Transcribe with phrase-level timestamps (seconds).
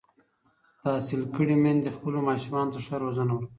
[0.83, 3.49] تحصیل کړې میندې خپلو ماشومانو ته ښه روزنه ورکوي.